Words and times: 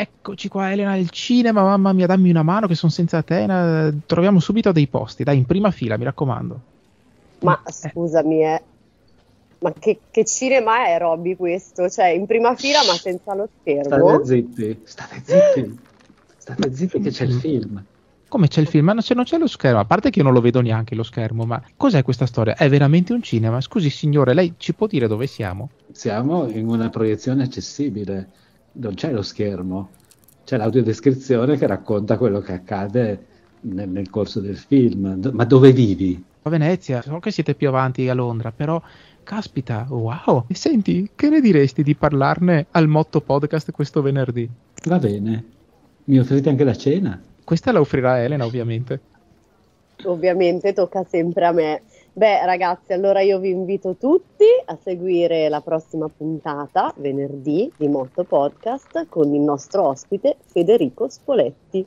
Eccoci 0.00 0.46
qua, 0.46 0.70
Elena, 0.70 0.94
il 0.94 1.10
cinema, 1.10 1.60
mamma 1.64 1.92
mia, 1.92 2.06
dammi 2.06 2.30
una 2.30 2.44
mano 2.44 2.68
che 2.68 2.76
sono 2.76 2.92
senza 2.92 3.20
te. 3.22 3.92
Troviamo 4.06 4.38
subito 4.38 4.70
dei 4.70 4.86
posti, 4.86 5.24
dai, 5.24 5.38
in 5.38 5.44
prima 5.44 5.72
fila, 5.72 5.96
mi 5.96 6.04
raccomando. 6.04 6.60
Ma 7.40 7.60
eh. 7.66 7.72
scusami, 7.72 8.44
eh. 8.44 8.62
Ma 9.58 9.72
che, 9.76 9.98
che, 10.08 10.24
cinema 10.24 10.86
è 10.86 10.98
Robby 10.98 11.34
questo? 11.34 11.90
Cioè, 11.90 12.10
in 12.10 12.26
prima 12.26 12.54
fila 12.54 12.78
ma 12.86 12.92
senza 12.92 13.34
lo 13.34 13.48
schermo? 13.60 14.22
State 14.22 14.24
zitti, 14.24 14.80
state 14.84 15.22
zitti, 15.24 15.78
state 16.36 16.74
zitti 16.74 17.00
che 17.00 17.10
c'è 17.10 17.24
il 17.24 17.32
film. 17.32 17.84
Come 18.28 18.46
c'è 18.46 18.60
il 18.60 18.68
film? 18.68 18.84
Ma 18.84 18.92
non 18.92 19.02
c'è, 19.02 19.16
non 19.16 19.24
c'è, 19.24 19.36
lo 19.36 19.48
schermo, 19.48 19.80
a 19.80 19.84
parte 19.84 20.10
che 20.10 20.20
io 20.20 20.24
non 20.24 20.32
lo 20.32 20.40
vedo 20.40 20.60
neanche 20.60 20.94
lo 20.94 21.02
schermo, 21.02 21.44
ma 21.44 21.60
cos'è 21.76 22.04
questa 22.04 22.26
storia? 22.26 22.54
È 22.54 22.68
veramente 22.68 23.12
un 23.12 23.22
cinema? 23.22 23.60
Scusi 23.60 23.90
signore, 23.90 24.32
lei 24.32 24.54
ci 24.58 24.74
può 24.74 24.86
dire 24.86 25.08
dove 25.08 25.26
siamo? 25.26 25.70
Siamo 25.90 26.46
in 26.46 26.68
una 26.68 26.88
proiezione 26.88 27.42
accessibile, 27.42 28.28
non 28.72 28.94
c'è 28.94 29.12
lo 29.12 29.22
schermo, 29.22 29.90
c'è 30.44 30.56
l'audiodescrizione 30.56 31.56
che 31.56 31.66
racconta 31.66 32.16
quello 32.16 32.40
che 32.40 32.52
accade 32.52 33.26
nel, 33.62 33.88
nel 33.88 34.10
corso 34.10 34.40
del 34.40 34.56
film. 34.56 35.30
Ma 35.32 35.44
dove 35.44 35.72
vivi? 35.72 36.22
A 36.42 36.50
Venezia, 36.50 37.02
so 37.02 37.18
che 37.18 37.30
siete 37.30 37.54
più 37.54 37.68
avanti 37.68 38.08
a 38.08 38.14
Londra, 38.14 38.52
però 38.52 38.80
Caspita, 39.28 39.84
wow! 39.90 40.46
E 40.48 40.54
senti, 40.54 41.10
che 41.14 41.28
ne 41.28 41.42
diresti 41.42 41.82
di 41.82 41.94
parlarne 41.94 42.64
al 42.70 42.88
Motto 42.88 43.20
Podcast 43.20 43.72
questo 43.72 44.00
venerdì? 44.00 44.48
Va 44.84 44.98
bene. 44.98 45.44
Mi 46.04 46.18
offrite 46.18 46.48
anche 46.48 46.64
la 46.64 46.74
cena? 46.74 47.20
Questa 47.44 47.70
la 47.70 47.78
offrirà 47.78 48.22
Elena, 48.22 48.46
ovviamente. 48.46 49.00
Ovviamente 50.04 50.72
tocca 50.72 51.04
sempre 51.04 51.44
a 51.44 51.52
me. 51.52 51.82
Beh, 52.18 52.44
ragazzi, 52.46 52.92
allora 52.92 53.20
io 53.20 53.38
vi 53.38 53.50
invito 53.50 53.94
tutti 53.94 54.42
a 54.64 54.76
seguire 54.82 55.48
la 55.48 55.60
prossima 55.60 56.08
puntata, 56.08 56.92
venerdì, 56.96 57.72
di 57.76 57.86
Motto 57.86 58.24
Podcast, 58.24 59.06
con 59.08 59.32
il 59.32 59.40
nostro 59.40 59.86
ospite 59.86 60.36
Federico 60.44 61.08
Spoletti. 61.08 61.86